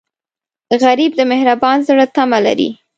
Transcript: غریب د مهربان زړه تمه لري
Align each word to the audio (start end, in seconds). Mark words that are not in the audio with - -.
غریب 0.83 1.11
د 1.15 1.21
مهربان 1.31 1.77
زړه 1.87 2.05
تمه 2.15 2.39
لري 2.45 2.69